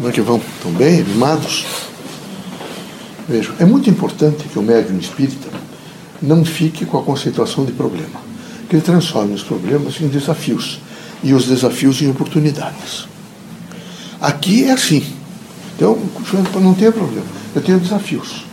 Como 0.00 0.08
é 0.08 0.12
que 0.14 0.22
vão? 0.22 0.38
Estão 0.56 0.72
bem, 0.72 1.00
animados? 1.00 1.66
Vejam, 3.28 3.54
é 3.58 3.66
muito 3.66 3.90
importante 3.90 4.44
que 4.44 4.58
o 4.58 4.62
médium 4.62 4.98
espírita 4.98 5.50
não 6.22 6.42
fique 6.42 6.86
com 6.86 6.96
a 6.96 7.02
conceituação 7.02 7.66
de 7.66 7.72
problema, 7.72 8.18
que 8.66 8.76
ele 8.76 8.82
transforme 8.82 9.34
os 9.34 9.42
problemas 9.42 10.00
em 10.00 10.08
desafios 10.08 10.80
e 11.22 11.34
os 11.34 11.44
desafios 11.44 12.00
em 12.00 12.08
oportunidades. 12.08 13.06
Aqui 14.18 14.64
é 14.64 14.70
assim. 14.70 15.04
Então, 15.76 15.98
não 16.54 16.72
tem 16.72 16.90
problema. 16.90 17.26
Eu 17.54 17.60
tenho 17.60 17.78
desafios. 17.78 18.46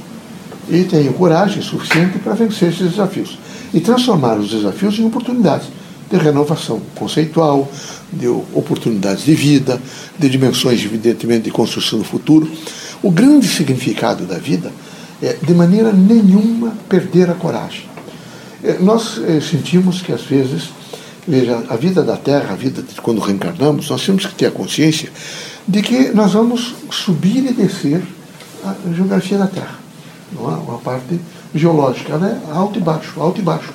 E 0.70 0.84
tenho 0.84 1.14
coragem 1.14 1.62
suficiente 1.62 2.20
para 2.20 2.34
vencer 2.34 2.74
esses 2.74 2.92
desafios. 2.92 3.40
E 3.74 3.80
transformar 3.80 4.38
os 4.38 4.50
desafios 4.50 5.00
em 5.00 5.06
oportunidades 5.06 5.70
de 6.10 6.18
renovação 6.18 6.82
conceitual, 6.96 7.70
de 8.12 8.28
oportunidades 8.28 9.26
de 9.26 9.36
vida, 9.36 9.82
de 10.18 10.30
dimensões, 10.30 10.84
evidentemente, 10.84 11.44
de 11.44 11.52
construção 11.52 12.00
do 12.00 12.06
futuro. 12.06 12.50
O 13.04 13.12
grande 13.12 13.48
significado 13.48 14.26
da 14.26 14.38
vida 14.38 14.72
é, 15.22 15.34
de 15.42 15.54
maneira 15.54 15.92
nenhuma, 15.92 16.74
perder 16.88 17.30
a 17.30 17.34
coragem. 17.34 17.86
É, 18.64 18.78
nós 18.80 19.20
é, 19.24 19.40
sentimos 19.42 20.02
que, 20.02 20.12
às 20.12 20.22
vezes, 20.22 20.70
veja, 21.28 21.64
a 21.70 21.76
vida 21.76 22.04
da 22.04 22.16
Terra, 22.16 22.54
a 22.54 22.56
vida 22.56 22.82
de 22.82 23.00
quando 23.02 23.20
reencarnamos, 23.20 23.90
nós 23.90 24.06
temos 24.06 24.26
que 24.26 24.36
ter 24.36 24.48
a 24.48 24.52
consciência 24.52 25.12
de 25.68 25.82
que 25.82 26.12
nós 26.12 26.34
vamos 26.34 26.76
subir 26.90 27.46
e 27.46 27.54
descer 27.54 28.02
a 28.64 28.76
geografia 28.94 29.38
da 29.38 29.48
Terra. 29.48 29.80
Não 30.32 30.52
é? 30.52 30.56
Uma 30.56 30.78
parte 30.78 31.20
geológica, 31.54 32.18
né? 32.18 32.40
alto 32.52 32.80
e 32.80 32.82
baixo, 32.82 33.20
alto 33.20 33.40
e 33.40 33.44
baixo. 33.44 33.74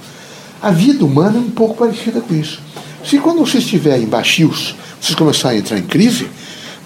A 0.62 0.70
vida 0.70 1.04
humana 1.04 1.38
é 1.38 1.40
um 1.40 1.50
pouco 1.50 1.74
parecida 1.74 2.20
com 2.20 2.32
isso. 2.32 2.60
Se 3.04 3.18
quando 3.18 3.40
você 3.40 3.58
estiver 3.58 3.98
em 3.98 4.06
baixos, 4.06 4.76
vocês 5.00 5.16
começarem 5.16 5.58
a 5.58 5.60
entrar 5.60 5.76
em 5.76 5.82
crise, 5.82 6.28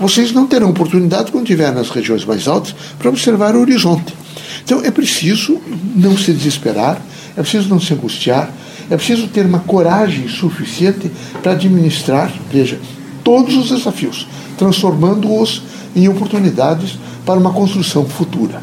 vocês 0.00 0.32
não 0.32 0.46
terão 0.46 0.70
oportunidade, 0.70 1.30
quando 1.30 1.44
estiver 1.44 1.70
nas 1.74 1.90
regiões 1.90 2.24
mais 2.24 2.48
altas, 2.48 2.74
para 2.98 3.10
observar 3.10 3.54
o 3.54 3.60
horizonte. 3.60 4.14
Então 4.64 4.82
é 4.82 4.90
preciso 4.90 5.60
não 5.94 6.16
se 6.16 6.32
desesperar, 6.32 7.02
é 7.36 7.42
preciso 7.42 7.68
não 7.68 7.78
se 7.78 7.92
angustiar, 7.92 8.50
é 8.88 8.96
preciso 8.96 9.28
ter 9.28 9.44
uma 9.44 9.58
coragem 9.58 10.26
suficiente 10.26 11.10
para 11.42 11.52
administrar, 11.52 12.32
veja, 12.50 12.80
todos 13.22 13.54
os 13.56 13.68
desafios, 13.68 14.26
transformando-os 14.56 15.62
em 15.94 16.08
oportunidades 16.08 16.98
para 17.26 17.38
uma 17.38 17.52
construção 17.52 18.06
futura. 18.06 18.62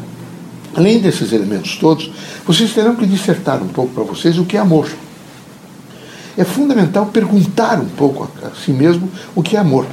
Além 0.74 0.98
desses 0.98 1.32
elementos 1.32 1.76
todos, 1.76 2.10
vocês 2.44 2.72
terão 2.72 2.96
que 2.96 3.06
dissertar 3.06 3.62
um 3.62 3.68
pouco 3.68 3.94
para 3.94 4.02
vocês 4.02 4.38
o 4.38 4.44
que 4.44 4.56
é 4.56 4.60
amor. 4.60 4.90
É 6.36 6.44
fundamental 6.44 7.06
perguntar 7.06 7.80
um 7.80 7.88
pouco 7.88 8.30
a 8.42 8.50
si 8.64 8.72
mesmo 8.72 9.08
o 9.34 9.42
que 9.42 9.56
é 9.56 9.60
amor. 9.60 9.86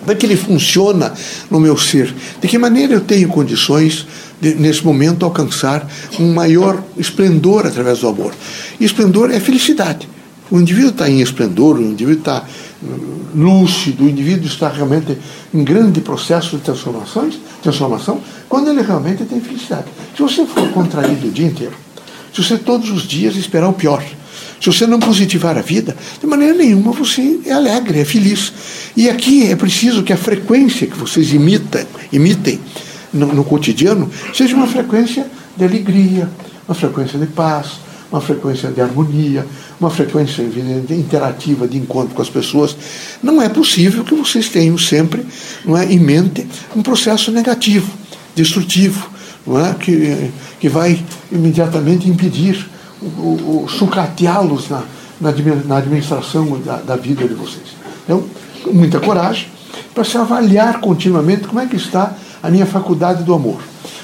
Como 0.00 0.12
é 0.12 0.14
que 0.14 0.26
ele 0.26 0.36
funciona 0.36 1.12
no 1.50 1.60
meu 1.60 1.76
ser? 1.76 2.14
De 2.40 2.48
que 2.48 2.56
maneira 2.56 2.94
eu 2.94 3.00
tenho 3.00 3.28
condições 3.28 4.06
de, 4.40 4.54
nesse 4.54 4.84
momento, 4.84 5.24
alcançar 5.24 5.86
um 6.18 6.32
maior 6.32 6.82
esplendor 6.96 7.66
através 7.66 8.00
do 8.00 8.08
amor? 8.08 8.32
E 8.78 8.84
esplendor 8.84 9.30
é 9.30 9.40
felicidade. 9.40 10.08
O 10.50 10.58
indivíduo 10.58 10.90
está 10.90 11.10
em 11.10 11.20
esplendor, 11.20 11.76
o 11.76 11.82
indivíduo 11.82 12.20
está 12.20 12.44
hum, 12.82 13.18
lúcido, 13.34 14.04
o 14.04 14.08
indivíduo 14.08 14.46
está 14.46 14.68
realmente 14.68 15.18
em 15.52 15.62
grande 15.62 16.00
processo 16.00 16.56
de 16.56 16.62
transformações, 16.62 17.38
transformação, 17.62 18.20
quando 18.48 18.70
ele 18.70 18.80
realmente 18.80 19.24
tem 19.24 19.40
felicidade. 19.40 19.88
Se 20.16 20.22
você 20.22 20.46
for 20.46 20.70
contraído 20.70 21.28
o 21.28 21.30
dia 21.30 21.46
inteiro, 21.46 21.74
se 22.32 22.42
você 22.42 22.56
todos 22.56 22.90
os 22.90 23.02
dias 23.02 23.36
esperar 23.36 23.68
o 23.68 23.74
pior, 23.74 24.02
se 24.60 24.66
você 24.66 24.86
não 24.86 24.98
positivar 24.98 25.56
a 25.56 25.62
vida, 25.62 25.96
de 26.20 26.26
maneira 26.26 26.54
nenhuma 26.54 26.92
você 26.92 27.40
é 27.46 27.52
alegre, 27.52 28.00
é 28.00 28.04
feliz. 28.04 28.52
E 28.96 29.08
aqui 29.08 29.50
é 29.50 29.56
preciso 29.56 30.02
que 30.02 30.12
a 30.12 30.16
frequência 30.16 30.86
que 30.86 30.96
vocês 30.96 31.32
imitem 31.32 32.60
no, 33.12 33.26
no 33.32 33.44
cotidiano 33.44 34.10
seja 34.34 34.56
uma 34.56 34.66
frequência 34.66 35.26
de 35.56 35.64
alegria, 35.64 36.28
uma 36.66 36.74
frequência 36.74 37.18
de 37.18 37.26
paz, 37.26 37.80
uma 38.10 38.20
frequência 38.20 38.70
de 38.70 38.80
harmonia, 38.80 39.46
uma 39.78 39.90
frequência 39.90 40.42
evidente, 40.42 40.94
interativa 40.94 41.68
de 41.68 41.76
encontro 41.76 42.14
com 42.14 42.22
as 42.22 42.30
pessoas. 42.30 42.76
Não 43.22 43.40
é 43.40 43.48
possível 43.48 44.02
que 44.02 44.14
vocês 44.14 44.48
tenham 44.48 44.78
sempre 44.78 45.24
não 45.64 45.76
é, 45.76 45.84
em 45.84 45.98
mente 45.98 46.46
um 46.74 46.82
processo 46.82 47.30
negativo, 47.30 47.90
destrutivo, 48.34 49.08
não 49.46 49.64
é, 49.64 49.74
que, 49.74 50.30
que 50.58 50.68
vai 50.68 51.02
imediatamente 51.30 52.08
impedir 52.08 52.66
o, 53.02 53.64
o 53.64 53.68
sucateá-los 53.68 54.68
na, 54.68 54.82
na, 55.20 55.76
administração 55.76 56.60
da, 56.60 56.76
da 56.76 56.96
vida 56.96 57.26
de 57.26 57.34
vocês. 57.34 57.76
Então, 58.04 58.24
muita 58.72 59.00
coragem 59.00 59.48
para 59.94 60.04
se 60.04 60.16
avaliar 60.16 60.80
continuamente 60.80 61.46
como 61.46 61.60
é 61.60 61.66
que 61.66 61.76
está 61.76 62.14
a 62.42 62.50
minha 62.50 62.66
faculdade 62.66 63.22
do 63.24 63.34
amor. 63.34 63.60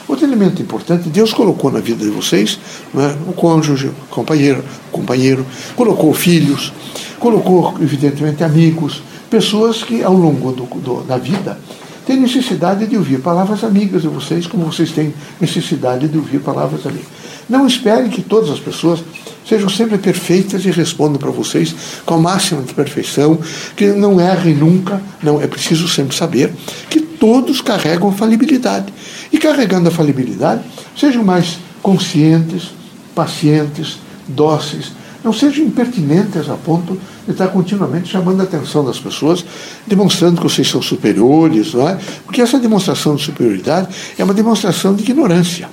Outro 0.06 0.26
elemento 0.26 0.60
importante, 0.60 1.08
Deus 1.08 1.32
colocou 1.32 1.70
na 1.70 1.80
vida 1.80 2.04
de 2.04 2.10
vocês 2.10 2.58
né, 2.92 3.16
o 3.26 3.32
cônjuge, 3.32 3.86
o 3.86 3.94
companheiro, 4.10 4.62
o 4.88 4.92
companheiro, 4.92 5.46
colocou 5.74 6.12
filhos, 6.12 6.72
colocou, 7.18 7.74
evidentemente, 7.80 8.44
amigos, 8.44 9.02
pessoas 9.30 9.82
que 9.82 10.02
ao 10.02 10.12
longo 10.12 10.52
do, 10.52 10.64
do, 10.64 11.02
da 11.02 11.16
vida 11.16 11.58
têm 12.06 12.18
necessidade 12.18 12.86
de 12.86 12.96
ouvir 12.96 13.20
palavras 13.20 13.64
amigas 13.64 14.02
de 14.02 14.08
vocês, 14.08 14.46
como 14.46 14.66
vocês 14.66 14.92
têm 14.92 15.14
necessidade 15.40 16.08
de 16.08 16.16
ouvir 16.16 16.40
palavras 16.40 16.86
amigas. 16.86 17.06
Não 17.48 17.66
esperem 17.66 18.10
que 18.10 18.22
todas 18.22 18.50
as 18.50 18.58
pessoas 18.58 19.02
sejam 19.46 19.68
sempre 19.68 19.98
perfeitas 19.98 20.64
e 20.64 20.70
respondam 20.70 21.18
para 21.18 21.30
vocês 21.30 21.74
com 22.04 22.14
a 22.14 22.18
máxima 22.18 22.62
de 22.62 22.72
perfeição, 22.72 23.38
que 23.76 23.86
não 23.88 24.20
errem 24.20 24.54
nunca. 24.54 25.02
Não, 25.22 25.40
é 25.40 25.46
preciso 25.46 25.86
sempre 25.88 26.16
saber 26.16 26.52
que 26.88 27.00
todos 27.00 27.60
carregam 27.60 28.08
a 28.08 28.12
falibilidade. 28.12 28.92
E 29.32 29.38
carregando 29.38 29.88
a 29.88 29.92
falibilidade, 29.92 30.62
sejam 30.96 31.22
mais 31.22 31.58
conscientes, 31.82 32.70
pacientes, 33.14 33.98
dóceis, 34.26 34.92
não 35.24 35.32
sejam 35.32 35.64
impertinentes 35.64 36.50
a 36.50 36.54
ponto 36.54 37.00
de 37.24 37.32
estar 37.32 37.48
continuamente 37.48 38.10
chamando 38.10 38.42
a 38.42 38.44
atenção 38.44 38.84
das 38.84 39.00
pessoas, 39.00 39.44
demonstrando 39.86 40.36
que 40.36 40.42
vocês 40.42 40.68
são 40.68 40.82
superiores, 40.82 41.72
não 41.72 41.88
é? 41.88 41.98
Porque 42.26 42.42
essa 42.42 42.58
demonstração 42.58 43.16
de 43.16 43.24
superioridade 43.24 43.88
é 44.18 44.22
uma 44.22 44.34
demonstração 44.34 44.94
de 44.94 45.02
ignorância. 45.02 45.68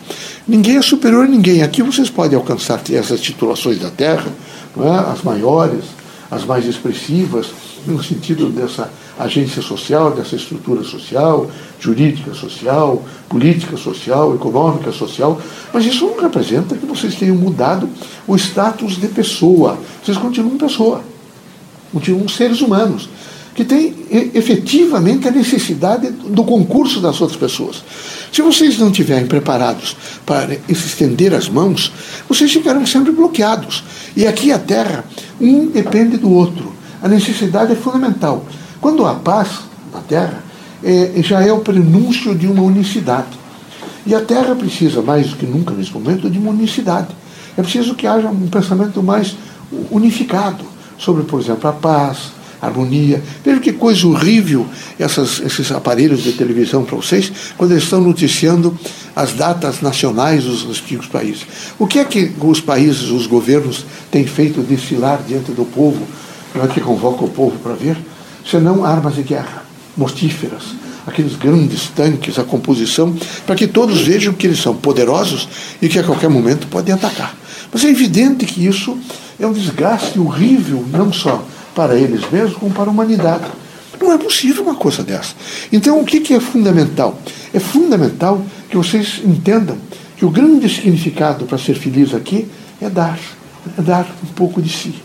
Ninguém 0.47 0.77
é 0.77 0.81
superior 0.81 1.25
a 1.25 1.27
ninguém. 1.27 1.61
Aqui 1.61 1.83
vocês 1.83 2.09
podem 2.09 2.37
alcançar 2.37 2.81
essas 2.89 3.19
titulações 3.19 3.77
da 3.77 3.89
terra, 3.89 4.31
não 4.75 4.87
é? 4.87 4.99
as 5.11 5.21
maiores, 5.21 5.83
as 6.31 6.45
mais 6.45 6.65
expressivas, 6.65 7.47
no 7.85 8.01
sentido 8.01 8.49
dessa 8.49 8.89
agência 9.23 9.61
social, 9.61 10.11
dessa 10.11 10.35
estrutura 10.35 10.83
social, 10.83 11.49
jurídica 11.79 12.33
social, 12.33 13.03
política 13.29 13.77
social, 13.77 14.35
econômica 14.35 14.91
social, 14.91 15.39
mas 15.73 15.85
isso 15.85 16.05
não 16.05 16.21
representa 16.21 16.75
que 16.75 16.85
vocês 16.85 17.15
tenham 17.15 17.35
mudado 17.35 17.89
o 18.27 18.35
status 18.35 18.97
de 18.97 19.07
pessoa. 19.07 19.77
Vocês 20.03 20.17
continuam 20.17 20.57
pessoa, 20.57 21.03
continuam 21.91 22.27
seres 22.27 22.61
humanos, 22.61 23.09
que 23.53 23.65
têm 23.65 23.93
efetivamente 24.33 25.27
a 25.27 25.31
necessidade 25.31 26.09
do 26.09 26.43
concurso 26.43 27.01
das 27.01 27.19
outras 27.19 27.39
pessoas. 27.39 27.83
Se 28.31 28.41
vocês 28.41 28.77
não 28.77 28.87
estiverem 28.87 29.27
preparados 29.27 29.95
para 30.25 30.57
estender 30.69 31.33
as 31.33 31.49
mãos, 31.49 31.91
vocês 32.29 32.51
ficarão 32.51 32.85
sempre 32.85 33.11
bloqueados. 33.11 33.83
E 34.15 34.25
aqui 34.25 34.51
a 34.51 34.59
Terra, 34.59 35.03
um 35.39 35.67
depende 35.67 36.17
do 36.17 36.31
outro. 36.31 36.71
A 37.01 37.09
necessidade 37.09 37.73
é 37.73 37.75
fundamental. 37.75 38.45
Quando 38.81 39.05
há 39.05 39.13
paz 39.13 39.61
na 39.93 40.01
Terra, 40.01 40.43
é, 40.83 41.13
já 41.21 41.41
é 41.41 41.53
o 41.53 41.59
prenúncio 41.59 42.35
de 42.35 42.47
uma 42.47 42.63
unicidade. 42.63 43.39
E 44.05 44.15
a 44.15 44.21
Terra 44.21 44.55
precisa, 44.55 45.01
mais 45.01 45.29
do 45.29 45.37
que 45.37 45.45
nunca 45.45 45.73
nesse 45.73 45.93
momento, 45.93 46.27
de 46.29 46.39
uma 46.39 46.49
unicidade. 46.49 47.09
É 47.55 47.61
preciso 47.61 47.93
que 47.93 48.07
haja 48.07 48.27
um 48.27 48.47
pensamento 48.47 49.03
mais 49.03 49.35
unificado 49.91 50.65
sobre, 50.97 51.23
por 51.23 51.39
exemplo, 51.39 51.69
a 51.69 51.73
paz, 51.73 52.31
a 52.59 52.65
harmonia. 52.65 53.21
Veja 53.43 53.59
que 53.59 53.73
coisa 53.73 54.07
horrível 54.07 54.65
essas, 54.97 55.39
esses 55.39 55.71
aparelhos 55.71 56.23
de 56.23 56.33
televisão 56.33 56.83
para 56.83 56.95
vocês, 56.95 57.31
quando 57.57 57.71
eles 57.71 57.83
estão 57.83 58.01
noticiando 58.01 58.77
as 59.15 59.33
datas 59.33 59.81
nacionais 59.81 60.45
dos 60.45 60.63
respectivos 60.63 61.05
países. 61.05 61.45
O 61.77 61.85
que 61.85 61.99
é 61.99 62.05
que 62.05 62.31
os 62.39 62.61
países, 62.61 63.09
os 63.09 63.27
governos, 63.27 63.85
têm 64.09 64.25
feito 64.25 64.61
desfilar 64.61 65.21
diante 65.27 65.51
do 65.51 65.65
povo, 65.65 66.01
que 66.73 66.81
convoca 66.81 67.23
o 67.25 67.29
povo 67.29 67.57
para 67.59 67.73
ver? 67.73 67.97
Senão 68.45 68.83
armas 68.83 69.15
de 69.15 69.23
guerra, 69.23 69.63
mortíferas, 69.95 70.63
aqueles 71.05 71.35
grandes 71.35 71.87
tanques, 71.89 72.37
a 72.37 72.43
composição, 72.43 73.15
para 73.45 73.55
que 73.55 73.67
todos 73.67 74.01
vejam 74.01 74.33
que 74.33 74.47
eles 74.47 74.59
são 74.59 74.75
poderosos 74.75 75.47
e 75.81 75.87
que 75.87 75.99
a 75.99 76.03
qualquer 76.03 76.29
momento 76.29 76.67
podem 76.67 76.93
atacar. 76.93 77.35
Mas 77.71 77.83
é 77.83 77.89
evidente 77.89 78.45
que 78.45 78.65
isso 78.65 78.97
é 79.39 79.45
um 79.45 79.53
desgaste 79.53 80.19
horrível, 80.19 80.85
não 80.91 81.11
só 81.11 81.43
para 81.73 81.95
eles 81.95 82.29
mesmos, 82.29 82.57
como 82.57 82.71
para 82.71 82.89
a 82.89 82.91
humanidade. 82.91 83.45
Não 83.99 84.11
é 84.11 84.17
possível 84.17 84.63
uma 84.63 84.75
coisa 84.75 85.03
dessa. 85.03 85.35
Então, 85.71 85.99
o 85.99 86.05
que 86.05 86.33
é 86.33 86.39
fundamental? 86.39 87.19
É 87.53 87.59
fundamental 87.59 88.43
que 88.69 88.75
vocês 88.75 89.21
entendam 89.23 89.77
que 90.17 90.25
o 90.25 90.29
grande 90.29 90.67
significado 90.67 91.45
para 91.45 91.57
ser 91.57 91.75
feliz 91.75 92.13
aqui 92.13 92.47
é 92.81 92.89
dar, 92.89 93.19
é 93.77 93.81
dar 93.81 94.07
um 94.23 94.33
pouco 94.33 94.61
de 94.61 94.69
si, 94.69 94.95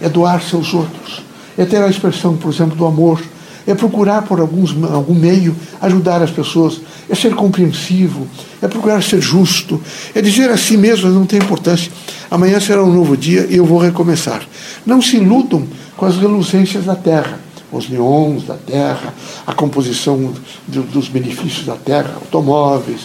é 0.00 0.08
doar-se 0.08 0.54
aos 0.54 0.72
outros 0.72 1.29
é 1.60 1.66
ter 1.66 1.82
a 1.82 1.88
expressão, 1.88 2.36
por 2.36 2.50
exemplo, 2.50 2.74
do 2.74 2.86
amor. 2.86 3.20
É 3.66 3.74
procurar 3.74 4.22
por 4.22 4.40
alguns, 4.40 4.74
algum 4.90 5.14
meio 5.14 5.54
ajudar 5.82 6.22
as 6.22 6.30
pessoas, 6.30 6.80
é 7.08 7.14
ser 7.14 7.34
compreensivo, 7.34 8.26
é 8.62 8.66
procurar 8.66 9.02
ser 9.02 9.20
justo, 9.20 9.80
é 10.14 10.22
dizer 10.22 10.50
a 10.50 10.56
si 10.56 10.78
mesmo, 10.78 11.10
não 11.10 11.26
tem 11.26 11.38
importância, 11.38 11.92
amanhã 12.30 12.58
será 12.58 12.82
um 12.82 12.92
novo 12.92 13.16
dia 13.16 13.46
e 13.50 13.56
eu 13.58 13.66
vou 13.66 13.78
recomeçar. 13.78 14.42
Não 14.84 15.02
se 15.02 15.18
iludam 15.18 15.66
com 15.94 16.06
as 16.06 16.16
reluzências 16.16 16.86
da 16.86 16.96
terra, 16.96 17.38
os 17.70 17.88
neons 17.88 18.44
da 18.44 18.54
terra, 18.54 19.12
a 19.46 19.52
composição 19.52 20.32
dos 20.66 21.08
benefícios 21.08 21.66
da 21.66 21.76
terra, 21.76 22.14
automóveis, 22.14 23.02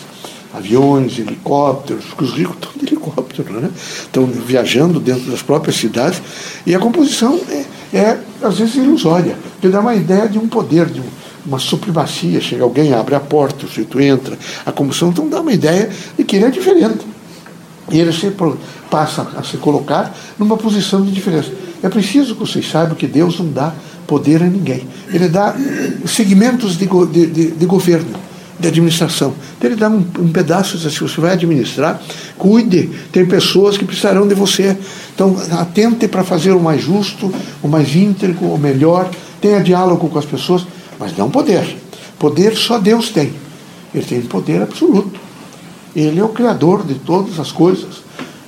aviões, 0.56 1.20
helicópteros, 1.20 2.06
porque 2.06 2.24
os 2.24 2.34
ricos 2.34 2.56
estão 2.56 2.72
de 2.78 2.86
helicóptero, 2.86 3.60
né? 3.60 3.70
estão 3.76 4.26
viajando 4.26 5.00
dentro 5.00 5.30
das 5.30 5.42
próprias 5.42 5.76
cidades, 5.76 6.22
e 6.66 6.74
a 6.74 6.80
composição 6.80 7.40
é, 7.50 7.66
é 7.96 8.20
às 8.44 8.58
vezes 8.58 8.76
ilusória, 8.76 9.38
porque 9.54 9.70
dá 9.70 9.80
uma 9.80 9.96
ideia 9.96 10.28
de 10.28 10.38
um 10.38 10.48
poder, 10.48 10.88
de 10.88 11.00
um, 11.00 11.06
uma 11.46 11.60
supremacia, 11.60 12.42
chega 12.42 12.64
alguém, 12.64 12.94
abre 12.94 13.16
a 13.16 13.20
porta, 13.20 13.66
o 13.66 13.70
sujeito 13.70 14.00
entra, 14.00 14.38
a 14.66 14.72
composição 14.72 15.10
então 15.10 15.30
dá 15.30 15.40
uma 15.42 15.54
ideia 15.54 15.90
de 16.18 16.24
que 16.24 16.36
ele 16.36 16.46
é 16.46 16.50
diferente. 16.50 17.06
E 17.92 18.00
ele 18.00 18.12
se 18.12 18.34
passa 18.90 19.28
a 19.38 19.44
se 19.44 19.58
colocar 19.58 20.16
numa 20.40 20.58
posição 20.58 21.04
de 21.04 21.12
diferença. 21.12 21.52
É 21.84 21.88
preciso 21.88 22.34
que 22.34 22.40
vocês 22.40 22.68
saibam 22.68 22.96
que 22.96 23.06
Deus 23.06 23.40
não 23.40 23.52
dá 23.52 23.74
poder 24.08 24.42
a 24.42 24.48
ninguém. 24.48 24.88
Ele 25.14 25.28
dá 25.28 25.56
segmentos 26.08 26.78
de, 26.78 26.88
de, 26.88 27.28
de, 27.28 27.52
de 27.52 27.66
governo 27.66 28.25
de 28.60 28.68
administração. 28.68 29.34
Então 29.58 29.70
ele 29.70 29.80
dá 29.80 29.90
um, 29.90 30.06
um 30.20 30.32
pedaço 30.32 30.78
assim, 30.78 31.00
você 31.00 31.20
vai 31.20 31.34
administrar, 31.34 32.02
cuide, 32.38 32.90
tem 33.12 33.26
pessoas 33.26 33.78
que 33.78 33.86
precisarão 33.86 34.28
de 34.28 34.34
você. 34.34 34.78
Então 35.14 35.36
atente 35.52 36.08
para 36.08 36.24
fazer 36.24 36.52
o 36.52 36.60
mais 36.60 36.82
justo, 36.82 37.34
o 37.62 37.68
mais 37.68 37.96
íntegro, 37.96 38.46
o 38.46 38.58
melhor, 38.58 39.10
tenha 39.42 39.62
diálogo 39.62 40.10
com 40.10 40.20
as 40.20 40.26
pessoas, 40.26 40.66
mas 41.00 41.16
não 41.18 41.30
poder. 41.30 41.78
Poder 42.18 42.56
só 42.56 42.80
Deus 42.80 43.10
tem. 43.10 43.34
Ele 43.94 44.06
tem 44.06 44.22
poder 44.22 44.62
absoluto. 44.62 45.20
Ele 45.96 46.20
é 46.20 46.24
o 46.24 46.30
criador 46.30 46.86
de 46.86 46.96
todas 46.96 47.40
as 47.40 47.52
coisas. 47.52 48.04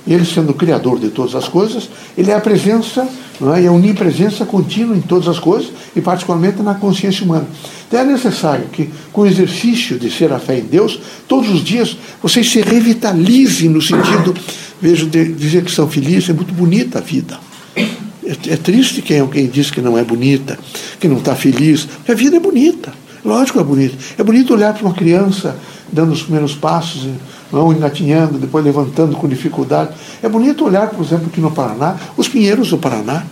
Ele 0.06 0.24
sendo 0.24 0.50
o 0.50 0.54
criador 0.54 0.98
de 0.98 1.10
todas 1.10 1.34
as 1.34 1.48
coisas, 1.48 1.88
ele 2.16 2.30
é 2.30 2.34
a 2.34 2.40
presença 2.40 3.06
é? 3.54 3.62
e 3.62 3.66
a 3.66 3.72
onipresença 3.72 4.44
contínua 4.44 4.96
em 4.96 5.00
todas 5.00 5.28
as 5.28 5.38
coisas, 5.38 5.70
e 5.94 6.00
particularmente 6.00 6.62
na 6.62 6.74
consciência 6.74 7.24
humana. 7.24 7.46
Então 7.86 8.00
é 8.00 8.04
necessário 8.04 8.66
que, 8.72 8.90
com 9.12 9.22
o 9.22 9.26
exercício 9.26 9.98
de 9.98 10.10
ser 10.10 10.32
a 10.32 10.38
fé 10.38 10.58
em 10.58 10.64
Deus, 10.64 11.00
todos 11.26 11.48
os 11.50 11.62
dias 11.62 11.96
vocês 12.22 12.50
se 12.50 12.60
revitalizem 12.60 13.68
no 13.68 13.80
sentido, 13.80 14.34
vejo, 14.80 15.06
de 15.06 15.32
dizer 15.32 15.64
que 15.64 15.70
são 15.70 15.88
felizes, 15.88 16.30
é 16.30 16.32
muito 16.32 16.52
bonita 16.52 16.98
a 16.98 17.02
vida. 17.02 17.38
É, 17.76 18.52
é 18.52 18.56
triste 18.56 19.00
quem 19.00 19.20
alguém 19.20 19.46
diz 19.46 19.70
que 19.70 19.80
não 19.80 19.96
é 19.96 20.04
bonita, 20.04 20.58
que 21.00 21.08
não 21.08 21.18
está 21.18 21.34
feliz, 21.34 21.84
porque 21.84 22.12
a 22.12 22.14
vida 22.14 22.36
é 22.36 22.40
bonita. 22.40 22.92
Lógico 23.24 23.58
que 23.58 23.64
é 23.64 23.66
bonita. 23.66 23.96
É 24.18 24.22
bonito 24.22 24.54
olhar 24.54 24.74
para 24.74 24.86
uma 24.86 24.94
criança 24.94 25.56
dando 25.92 26.12
os 26.12 26.22
primeiros 26.22 26.54
passos, 26.54 27.08
não 27.52 27.72
engatinhando, 27.72 28.38
depois 28.38 28.64
levantando 28.64 29.16
com 29.16 29.28
dificuldade. 29.28 29.90
É 30.22 30.28
bonito 30.28 30.64
olhar, 30.64 30.88
por 30.88 31.04
exemplo, 31.04 31.26
aqui 31.26 31.40
no 31.40 31.50
Paraná, 31.50 31.96
os 32.16 32.28
pinheiros 32.28 32.70
do 32.70 32.78
Paraná. 32.78 33.24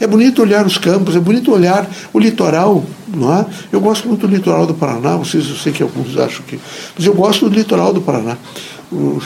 É 0.00 0.06
bonito 0.06 0.40
olhar 0.40 0.64
os 0.64 0.78
campos, 0.78 1.14
é 1.14 1.20
bonito 1.20 1.52
olhar 1.52 1.86
o 2.12 2.18
litoral, 2.18 2.82
não 3.06 3.34
é? 3.34 3.44
Eu 3.70 3.80
gosto 3.80 4.08
muito 4.08 4.26
do 4.26 4.34
litoral 4.34 4.66
do 4.66 4.72
Paraná, 4.72 5.16
vocês, 5.16 5.46
eu 5.46 5.56
sei 5.56 5.72
que 5.72 5.82
alguns 5.82 6.16
acham 6.16 6.42
que. 6.46 6.58
Mas 6.96 7.06
eu 7.06 7.12
gosto 7.12 7.50
do 7.50 7.54
litoral 7.54 7.92
do 7.92 8.00
Paraná. 8.00 8.38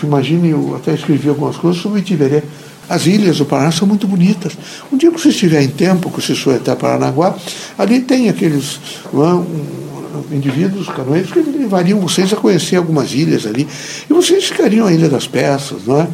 Imagine, 0.03 0.51
eu 0.51 0.75
até 0.77 0.93
escrevi 0.93 1.29
algumas 1.29 1.57
coisas 1.57 1.81
sobre 1.81 1.99
o 1.99 2.03
Itiverê. 2.03 2.43
As 2.89 3.07
ilhas 3.07 3.39
do 3.39 3.47
Paraná 3.47 3.71
são 3.71 3.89
muito 3.89 4.07
bonitas. 4.07 4.53
Um 4.93 4.97
dia 4.97 5.11
que 5.11 5.19
vocês 5.19 5.37
tiverem 5.37 5.69
tempo, 5.69 6.11
que 6.11 6.21
vocês 6.21 6.39
forem 6.39 6.59
até 6.59 6.75
Paranaguá, 6.75 7.35
ali 7.79 8.01
tem 8.01 8.29
aqueles 8.29 8.79
é? 9.07 9.94
Indivíduos 10.31 10.89
canoeiros 10.89 11.33
que 11.33 11.41
levariam 11.41 12.01
vocês 12.01 12.33
a 12.33 12.37
conhecer 12.37 12.77
algumas 12.77 13.13
ilhas 13.13 13.47
ali. 13.47 13.67
E 14.09 14.13
vocês 14.13 14.45
ficariam 14.45 14.87
a 14.87 14.93
Ilha 14.93 15.09
das 15.09 15.27
Peças, 15.27 15.87
não 15.87 16.01
é? 16.01 16.09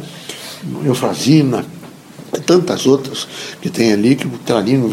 Eufrazina, 0.85 1.65
tantas 2.45 2.85
outras 2.85 3.27
que 3.61 3.69
tem 3.69 3.93
ali 3.93 4.15
que 4.15 4.27
trariam 4.45 4.89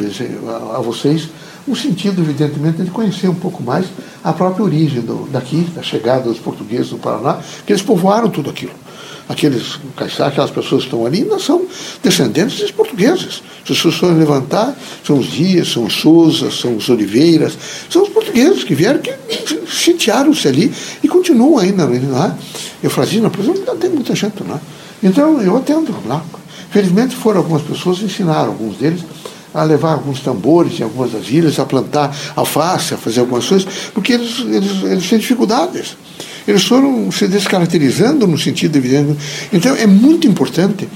a 0.75 0.81
vocês 0.81 1.29
um 1.69 1.75
sentido, 1.75 2.23
evidentemente, 2.23 2.83
de 2.83 2.91
conhecer 2.91 3.29
um 3.29 3.35
pouco 3.35 3.63
mais 3.63 3.87
a 4.25 4.33
própria 4.33 4.65
origem 4.65 5.03
do, 5.03 5.29
daqui, 5.31 5.67
da 5.75 5.83
chegada 5.83 6.23
dos 6.23 6.39
portugueses 6.39 6.89
do 6.91 6.97
Paraná, 6.97 7.41
que 7.67 7.73
eles 7.73 7.83
povoaram 7.83 8.31
tudo 8.31 8.49
aquilo. 8.49 8.73
Aqueles 9.29 9.79
caiçás, 9.95 10.33
aquelas 10.33 10.51
pessoas 10.51 10.83
que 10.83 10.89
estão 10.89 11.05
ali, 11.05 11.23
não 11.23 11.39
são 11.39 11.67
descendentes 12.03 12.61
dos 12.61 12.71
portugueses. 12.71 13.43
Se 13.65 13.75
vocês 13.75 13.95
forem 13.95 14.17
levantar, 14.17 14.75
são 15.05 15.19
os 15.19 15.27
Dias, 15.27 15.69
são 15.69 15.85
os 15.85 15.93
Souza, 15.93 16.51
são 16.51 16.77
os 16.77 16.89
Oliveiras, 16.89 17.59
são 17.91 18.03
os 18.03 18.09
portugueses 18.09 18.65
que 18.65 18.75
vieram, 18.75 19.01
que 19.01 19.15
sitiaram-se 19.71 20.49
ali 20.49 20.73
e 21.03 21.09
continuam 21.09 21.59
ainda. 21.59 21.87
Não 21.87 22.25
é? 22.25 22.35
Eufrazina, 22.83 23.29
por 23.29 23.41
exemplo, 23.41 23.65
não 23.67 23.77
tem 23.77 23.91
muita 23.91 24.15
gente 24.15 24.43
lá. 24.49 24.59
Então, 25.03 25.41
eu 25.43 25.57
atendo 25.57 25.95
lá. 26.07 26.25
Felizmente 26.71 27.15
foram 27.15 27.39
algumas 27.41 27.63
pessoas 27.63 28.01
ensinaram, 28.01 28.49
alguns 28.49 28.77
deles, 28.77 29.03
a 29.53 29.63
levar 29.63 29.93
alguns 29.93 30.21
tambores 30.21 30.79
em 30.79 30.83
algumas 30.83 31.13
das 31.13 31.29
ilhas, 31.29 31.59
a 31.59 31.65
plantar 31.65 32.15
alface, 32.37 32.95
a 32.95 32.97
fazer 32.97 33.21
algumas 33.21 33.47
coisas, 33.47 33.69
porque 33.95 34.13
eles, 34.13 34.41
eles, 34.41 34.83
eles 34.85 35.09
têm 35.09 35.19
dificuldades. 35.19 35.97
Eles 36.47 36.65
foram 36.65 37.11
se 37.13 37.29
descaracterizando 37.29 38.27
no 38.27 38.39
sentido 38.39 38.77
evidente. 38.77 39.19
Então 39.53 39.77
é 39.77 39.87
muito 39.87 40.27
importante 40.27 40.89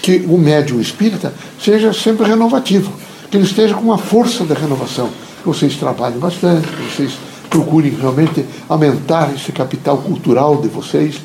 que 0.00 0.24
o 0.28 0.38
médium 0.38 0.80
espírita 0.80 1.34
seja 1.62 1.92
sempre 1.92 2.26
renovativo, 2.26 2.92
que 3.30 3.36
ele 3.36 3.44
esteja 3.44 3.74
com 3.74 3.82
uma 3.82 3.98
força 3.98 4.44
da 4.44 4.54
renovação, 4.54 5.10
que 5.42 5.48
vocês 5.48 5.74
trabalhem 5.76 6.18
bastante, 6.18 6.66
que 6.66 6.94
vocês 6.94 7.12
procurem 7.50 7.94
realmente 8.00 8.44
aumentar 8.68 9.32
esse 9.34 9.52
capital 9.52 9.98
cultural 9.98 10.60
de 10.60 10.68
vocês 10.68 11.16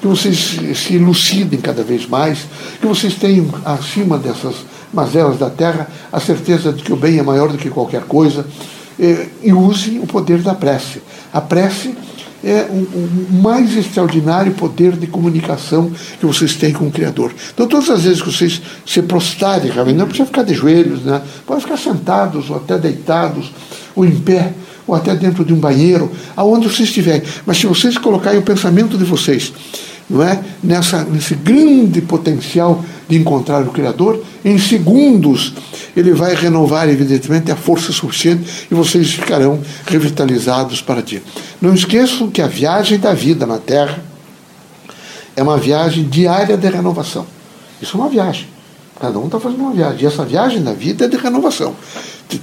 que 0.00 0.06
vocês 0.06 0.56
se 0.76 0.94
elucidem 0.94 1.60
cada 1.60 1.82
vez 1.82 2.06
mais, 2.06 2.40
que 2.80 2.86
vocês 2.86 3.14
tenham 3.14 3.48
acima 3.64 4.18
dessas 4.18 4.54
mazelas 4.92 5.38
da 5.38 5.50
terra 5.50 5.88
a 6.12 6.20
certeza 6.20 6.72
de 6.72 6.82
que 6.82 6.92
o 6.92 6.96
bem 6.96 7.18
é 7.18 7.22
maior 7.22 7.48
do 7.48 7.58
que 7.58 7.70
qualquer 7.70 8.02
coisa 8.02 8.46
e, 8.98 9.52
usem 9.52 9.98
o 9.98 10.06
poder 10.06 10.38
da 10.38 10.54
prece. 10.54 11.02
A 11.32 11.40
prece 11.40 11.94
é 12.42 12.66
o, 12.70 12.74
o, 12.74 13.42
mais 13.42 13.76
extraordinário 13.76 14.52
poder 14.54 14.92
de 14.92 15.06
comunicação 15.06 15.90
que 16.18 16.26
vocês 16.26 16.54
têm 16.54 16.72
com 16.72 16.86
o 16.86 16.90
Criador. 16.90 17.32
Então, 17.52 17.66
todas 17.66 17.90
as 17.90 18.04
vezes 18.04 18.22
que 18.22 18.32
vocês 18.32 18.62
se 18.86 19.02
prostarem, 19.02 19.70
realmente, 19.70 19.96
não 19.96 20.06
precisa 20.06 20.26
ficar 20.26 20.42
de 20.42 20.54
joelhos, 20.54 21.02
né? 21.02 21.20
pode 21.46 21.62
ficar 21.62 21.76
sentados 21.76 22.48
ou 22.48 22.56
até 22.56 22.78
deitados 22.78 23.52
ou 23.94 24.04
em 24.04 24.16
pé 24.16 24.52
ou 24.86 24.94
até 24.94 25.14
dentro 25.16 25.44
de 25.44 25.52
um 25.52 25.58
banheiro, 25.58 26.10
aonde 26.36 26.68
vocês 26.68 26.88
estiverem. 26.88 27.22
Mas 27.44 27.58
se 27.58 27.66
vocês 27.66 27.98
colocarem 27.98 28.38
o 28.38 28.42
pensamento 28.42 28.96
de 28.96 29.04
vocês 29.04 29.52
não 30.08 30.22
é? 30.22 30.40
Nessa, 30.62 31.04
nesse 31.04 31.34
grande 31.34 32.00
potencial 32.00 32.84
de 33.08 33.16
encontrar 33.16 33.62
o 33.62 33.70
Criador, 33.70 34.22
em 34.44 34.58
segundos 34.58 35.52
ele 35.96 36.12
vai 36.12 36.34
renovar, 36.34 36.88
evidentemente, 36.88 37.50
a 37.50 37.56
força 37.56 37.90
suficiente 37.90 38.66
e 38.70 38.74
vocês 38.74 39.12
ficarão 39.12 39.60
revitalizados 39.86 40.82
para 40.82 41.00
ti. 41.00 41.22
Não 41.60 41.74
esqueçam 41.74 42.30
que 42.30 42.42
a 42.42 42.46
viagem 42.46 42.98
da 42.98 43.14
vida 43.14 43.46
na 43.46 43.58
Terra 43.58 44.04
é 45.34 45.42
uma 45.42 45.56
viagem 45.56 46.04
diária 46.04 46.56
de 46.56 46.68
renovação. 46.68 47.26
Isso 47.80 47.96
é 47.96 48.00
uma 48.00 48.10
viagem. 48.10 48.48
Cada 49.00 49.18
um 49.18 49.26
está 49.26 49.38
fazendo 49.38 49.60
uma 49.60 49.72
viagem. 49.72 50.02
E 50.02 50.06
essa 50.06 50.24
viagem 50.24 50.62
da 50.62 50.72
vida 50.72 51.04
é 51.04 51.08
de 51.08 51.16
renovação. 51.16 51.74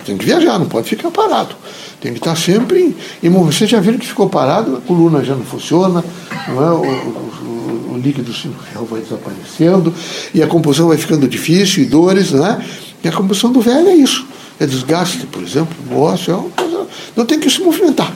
Tem 0.06 0.18
que 0.18 0.26
viajar, 0.26 0.58
não 0.58 0.68
pode 0.68 0.88
ficar 0.88 1.12
parado. 1.12 1.56
Tem 2.00 2.14
que 2.14 2.20
estar 2.20 2.36
sempre 2.36 2.96
em 3.22 3.30
movimento. 3.30 3.58
Você 3.58 3.68
já 3.68 3.80
viram 3.80 3.98
que 3.98 4.08
ficou 4.08 4.30
parado, 4.30 4.78
a 4.78 4.82
coluna 4.82 5.24
já 5.24 5.36
não 5.36 5.44
funciona, 5.44 6.04
não 6.48 6.64
é? 6.64 6.72
o, 6.72 6.82
o, 6.82 7.53
o 7.94 7.98
líquido 7.98 8.34
sinusal 8.34 8.86
vai 8.86 9.02
desaparecendo, 9.02 9.94
e 10.34 10.42
a 10.42 10.48
composição 10.48 10.88
vai 10.88 10.98
ficando 10.98 11.28
difícil, 11.28 11.84
e 11.84 11.86
dores, 11.86 12.32
né? 12.32 12.64
E 13.04 13.08
a 13.08 13.12
composição 13.12 13.52
do 13.52 13.62
velho 13.62 13.88
é 13.88 13.96
isso. 13.96 14.26
É 14.60 14.66
desgaste, 14.66 15.26
por 15.28 15.44
exemplo, 15.44 15.76
o 15.92 16.00
ósseo, 16.00 16.34
é 16.34 16.36
uma 16.36 16.50
coisa. 16.50 16.88
Não 17.16 17.26
tem 17.26 17.40
que 17.40 17.50
se 17.50 17.62
movimentar. 17.62 18.16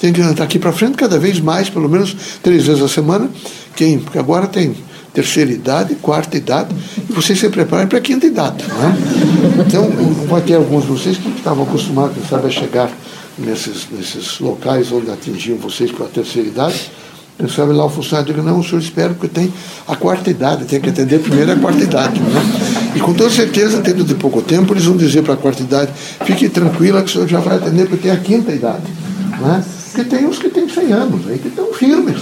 Tem 0.00 0.12
que 0.12 0.20
estar 0.20 0.44
aqui 0.44 0.58
para 0.58 0.72
frente 0.72 0.96
cada 0.96 1.18
vez 1.18 1.38
mais, 1.40 1.68
pelo 1.68 1.88
menos 1.88 2.16
três 2.42 2.66
vezes 2.66 2.82
a 2.82 2.88
semana. 2.88 3.30
Quem, 3.76 3.98
porque 3.98 4.18
agora 4.18 4.46
tem 4.46 4.74
terceira 5.12 5.52
idade, 5.52 5.94
quarta 5.96 6.36
idade, 6.36 6.74
e 7.08 7.12
vocês 7.12 7.38
se 7.38 7.48
preparem 7.50 7.86
para 7.86 7.98
a 7.98 8.00
quinta 8.00 8.26
idade. 8.26 8.64
Né? 8.64 8.96
Então, 9.66 9.90
vai 10.26 10.40
ter 10.40 10.54
alguns 10.54 10.82
de 10.82 10.88
vocês 10.88 11.18
que 11.18 11.28
estavam 11.36 11.64
acostumados 11.64 12.16
sabe, 12.28 12.46
a 12.46 12.50
chegar 12.50 12.90
nesses, 13.38 13.86
nesses 13.90 14.40
locais 14.40 14.90
onde 14.90 15.10
atingiam 15.10 15.58
vocês 15.58 15.90
para 15.90 16.06
a 16.06 16.08
terceira 16.08 16.48
idade. 16.48 16.90
Sabe 17.48 17.72
lá 17.72 17.84
o 17.84 17.88
funcionário 17.88 18.32
diz, 18.32 18.44
não, 18.44 18.58
o 18.60 18.64
senhor 18.64 18.80
espera 18.80 19.10
porque 19.10 19.28
tem 19.28 19.52
a 19.86 19.96
quarta 19.96 20.30
idade, 20.30 20.64
tem 20.64 20.80
que 20.80 20.88
atender 20.88 21.20
primeiro 21.20 21.52
a 21.52 21.56
quarta 21.56 21.82
idade. 21.82 22.20
Né? 22.20 22.92
E 22.94 23.00
com 23.00 23.12
toda 23.12 23.30
certeza, 23.30 23.80
tendo 23.80 24.04
de 24.04 24.14
pouco 24.14 24.42
tempo, 24.42 24.72
eles 24.72 24.84
vão 24.84 24.96
dizer 24.96 25.22
para 25.22 25.34
a 25.34 25.36
quarta 25.36 25.62
idade, 25.62 25.90
fique 26.24 26.48
tranquila 26.48 27.02
que 27.02 27.10
o 27.10 27.12
senhor 27.12 27.28
já 27.28 27.40
vai 27.40 27.56
atender 27.56 27.88
porque 27.88 28.02
tem 28.02 28.12
a 28.12 28.16
quinta 28.16 28.52
idade. 28.52 28.84
Né? 29.40 29.64
Porque 29.92 30.08
tem 30.08 30.26
uns 30.26 30.38
que 30.38 30.48
têm 30.48 30.68
100 30.68 30.92
anos, 30.92 31.28
aí, 31.28 31.38
que 31.38 31.48
estão 31.48 31.72
firmes, 31.72 32.18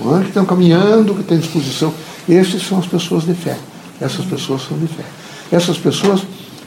é? 0.00 0.20
que 0.22 0.28
estão 0.28 0.44
caminhando, 0.44 1.14
que 1.14 1.22
têm 1.22 1.38
disposição. 1.38 1.92
Esses 2.28 2.66
são 2.66 2.78
as 2.78 2.86
pessoas 2.86 3.24
de 3.24 3.34
fé. 3.34 3.56
Essas 4.00 4.24
pessoas 4.24 4.62
são 4.66 4.76
de 4.78 4.86
fé. 4.86 5.04
Essas 5.52 5.78
pessoas 5.78 6.22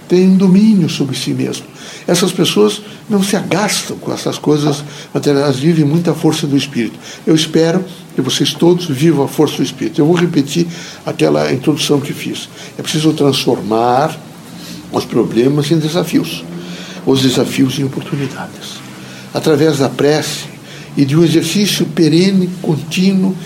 tem 0.09 0.27
um 0.27 0.35
domínio 0.35 0.89
sobre 0.89 1.15
si 1.15 1.29
mesmo. 1.29 1.65
Essas 2.07 2.31
pessoas 2.31 2.81
não 3.07 3.21
se 3.21 3.35
agastam 3.35 3.95
com 3.97 4.11
essas 4.11 4.39
coisas 4.39 4.83
materiais, 5.13 5.45
elas 5.45 5.59
vivem 5.59 5.85
muita 5.85 6.13
força 6.15 6.47
do 6.47 6.57
Espírito. 6.57 6.97
Eu 7.25 7.35
espero 7.35 7.85
que 8.15 8.21
vocês 8.21 8.51
todos 8.53 8.87
vivam 8.87 9.23
a 9.23 9.27
força 9.27 9.57
do 9.57 9.63
Espírito. 9.63 10.01
Eu 10.01 10.07
vou 10.07 10.15
repetir 10.15 10.65
aquela 11.05 11.53
introdução 11.53 12.01
que 12.01 12.11
fiz. 12.11 12.49
É 12.77 12.81
preciso 12.81 13.13
transformar 13.13 14.19
os 14.91 15.05
problemas 15.05 15.69
em 15.69 15.77
desafios, 15.77 16.43
os 17.05 17.21
desafios 17.21 17.77
em 17.77 17.83
oportunidades. 17.83 18.79
Através 19.31 19.77
da 19.77 19.89
prece 19.89 20.45
e 20.97 21.05
de 21.05 21.15
um 21.15 21.23
exercício 21.23 21.85
perene, 21.85 22.49
contínuo, 22.63 23.37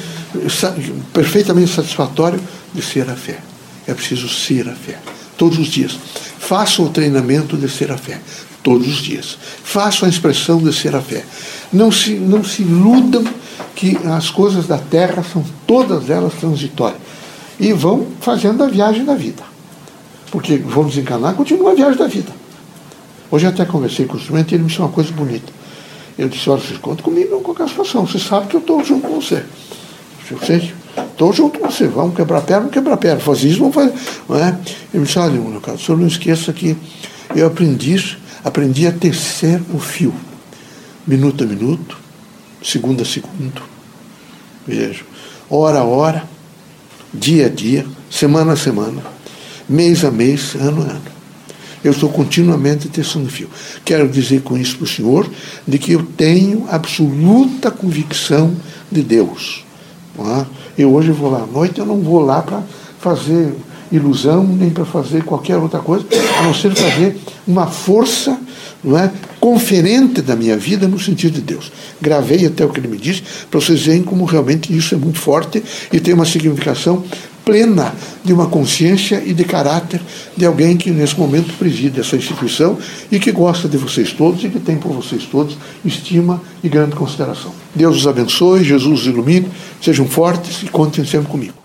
perfeitamente 1.12 1.72
satisfatório 1.72 2.40
de 2.74 2.82
ser 2.82 3.10
a 3.10 3.16
fé. 3.16 3.40
É 3.86 3.94
preciso 3.94 4.30
ser 4.30 4.70
a 4.70 4.74
fé. 4.74 4.98
Todos 5.38 5.60
os 5.60 5.68
dias. 5.68 5.98
Façam 6.44 6.86
o 6.86 6.90
treinamento 6.90 7.56
de 7.56 7.70
ser 7.70 7.90
a 7.90 7.98
fé. 7.98 8.20
Todos 8.62 8.86
os 8.86 8.98
dias. 8.98 9.38
Façam 9.64 10.06
a 10.06 10.10
expressão 10.10 10.62
de 10.62 10.74
ser 10.74 10.94
a 10.94 11.02
fé. 11.02 11.24
Não 11.72 11.90
se, 11.90 12.16
não 12.16 12.44
se 12.44 12.64
iludam 12.64 13.24
que 13.74 13.98
as 14.06 14.30
coisas 14.30 14.68
da 14.68 14.78
terra 14.78 15.24
são 15.24 15.44
todas 15.66 16.10
elas 16.10 16.34
transitórias. 16.34 17.00
E 17.58 17.72
vão 17.72 18.08
fazendo 18.20 18.62
a 18.62 18.68
viagem 18.68 19.06
da 19.06 19.16
vida. 19.16 19.42
Porque 20.32 20.58
vamos 20.58 20.96
desencanar, 20.96 21.34
continua 21.34 21.72
a 21.72 21.76
viagem 21.76 21.98
da 21.98 22.08
vida. 22.08 22.32
Hoje 23.32 23.48
até 23.48 23.64
conversei 23.64 24.06
com 24.06 24.16
o 24.16 24.20
instrumento 24.20 24.52
e 24.52 24.56
ele 24.56 24.64
me 24.64 24.70
disse 24.70 24.82
uma 24.82 24.90
coisa 24.90 25.14
bonita. 25.14 25.52
Eu 26.18 26.28
disse, 26.28 26.50
olha, 26.50 26.62
vocês 26.62 26.78
contam 26.78 27.06
comigo 27.06 27.38
em 27.38 27.42
qualquer 27.42 27.70
situação. 27.70 28.06
Você 28.06 28.20
sabe 28.20 28.48
que 28.48 28.56
eu 28.56 28.60
estou 28.60 28.84
junto 28.84 29.08
com 29.08 29.16
você. 29.22 29.46
Eu 30.30 30.40
sei, 30.46 30.74
estou 31.14 31.32
junto 31.32 31.60
com 31.60 31.70
você. 31.70 31.88
Vamos 31.88 32.16
quebrar 32.16 32.42
perna, 32.42 32.62
vamos 32.62 32.74
quebrar 32.74 32.98
perna. 32.98 33.20
Fazer 33.20 33.50
isso, 33.50 33.60
vamos 33.60 33.76
fazer. 33.76 33.94
Não 34.28 34.38
é? 34.38 34.50
Ele 34.94 35.02
me 35.02 35.06
disse, 35.06 35.20
olha, 35.20 35.32
meu 35.32 35.62
cara, 35.62 35.78
o 35.78 35.80
senhor 35.80 35.98
não 35.98 36.08
esqueça 36.08 36.52
que 36.52 36.76
eu 37.36 37.48
aprendi, 37.48 38.18
aprendi 38.44 38.86
a 38.86 38.92
tecer 38.92 39.62
o 39.74 39.80
fio. 39.80 40.14
Minuto 41.08 41.44
a 41.44 41.48
minuto, 41.48 41.98
segundo 42.62 43.02
a 43.02 43.06
segundo. 43.06 43.62
Vejo. 44.68 45.06
Hora 45.50 45.80
a 45.80 45.84
hora, 45.84 46.24
dia 47.14 47.48
a 47.48 47.50
dia, 47.50 47.86
semana 48.10 48.54
a 48.54 48.56
semana, 48.56 49.02
mês 49.68 50.04
a 50.04 50.12
mês, 50.12 50.56
ano 50.56 50.82
a 50.82 50.86
ano. 50.86 51.14
Eu 51.84 51.92
estou 51.92 52.10
continuamente 52.10 52.88
tecendo 52.88 53.30
fio. 53.30 53.50
Quero 53.84 54.08
dizer 54.08 54.42
com 54.42 54.58
isso 54.58 54.78
para 54.78 54.86
o 54.86 54.88
senhor 54.88 55.30
de 55.68 55.78
que 55.78 55.92
eu 55.92 56.04
tenho 56.16 56.66
absoluta 56.70 57.70
convicção 57.70 58.56
de 58.90 59.02
Deus. 59.02 59.63
É? 60.20 60.46
Eu 60.78 60.94
hoje 60.94 61.12
vou 61.12 61.32
lá 61.32 61.44
à 61.44 61.48
noite, 61.48 61.80
eu 61.80 61.86
não 61.86 62.00
vou 62.00 62.20
lá 62.20 62.42
para 62.42 62.62
fazer 63.00 63.54
ilusão, 63.92 64.44
nem 64.44 64.70
para 64.70 64.86
fazer 64.86 65.24
qualquer 65.24 65.58
outra 65.58 65.80
coisa, 65.80 66.06
a 66.40 66.44
não 66.44 66.54
ser 66.54 66.76
fazer 66.76 67.18
uma 67.48 67.68
força 67.68 68.40
não 68.84 68.98
é, 68.98 69.12
conferente 69.40 70.22
da 70.22 70.36
minha 70.36 70.58
vida 70.58 70.88
no 70.88 71.00
sentido 71.00 71.36
de 71.36 71.42
Deus. 71.42 71.72
Gravei 72.02 72.46
até 72.46 72.66
o 72.66 72.70
que 72.70 72.80
ele 72.80 72.88
me 72.88 72.98
disse, 72.98 73.24
para 73.50 73.60
vocês 73.60 73.82
verem 73.84 74.04
como 74.04 74.26
realmente 74.26 74.76
isso 74.76 74.94
é 74.94 74.98
muito 74.98 75.20
forte 75.20 75.64
e 75.92 76.00
tem 76.00 76.14
uma 76.14 76.26
significação 76.26 77.04
plena 77.46 77.94
de 78.24 78.34
uma 78.34 78.48
consciência 78.48 79.22
e 79.26 79.34
de 79.34 79.44
caráter 79.44 80.02
de 80.36 80.46
alguém 80.46 80.78
que 80.78 80.92
nesse 80.92 81.18
momento 81.18 81.54
preside 81.58 82.00
essa 82.00 82.16
instituição 82.16 82.78
e 83.12 83.20
que 83.20 83.32
gosta 83.32 83.68
de 83.68 83.78
vocês 83.78 84.12
todos 84.12 84.44
e 84.44 84.50
que 84.50 84.60
tem 84.60 84.78
por 84.78 84.94
vocês 84.94 85.24
todos 85.24 85.58
estima 85.86 86.42
e 86.64 86.70
grande 86.70 86.96
consideração. 86.96 87.63
Deus 87.76 87.98
os 87.98 88.08
abençoe, 88.08 88.64
Jesus 88.64 89.02
os 89.02 89.08
ilumine, 89.08 89.48
sejam 89.82 90.08
fortes 90.08 90.64
e 90.64 90.68
contem 90.68 91.06
sempre 91.06 91.30
comigo. 91.30 91.63